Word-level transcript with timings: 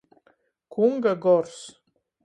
Kunga 0.71 1.13
gors. 1.23 1.57